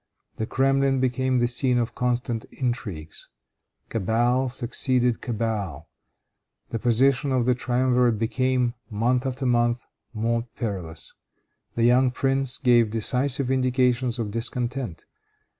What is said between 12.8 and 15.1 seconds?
decisive indications of discontent.